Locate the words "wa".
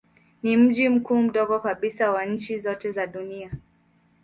2.11-2.25